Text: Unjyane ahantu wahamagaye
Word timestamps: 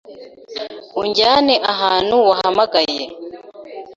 Unjyane 1.01 1.53
ahantu 1.71 2.15
wahamagaye 2.27 3.03